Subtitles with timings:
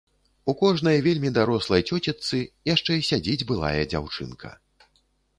[0.51, 2.39] У кожнай вельмі дарослай цёцечцы
[2.73, 4.51] яшчэ сядзіць былая дзяўчынка.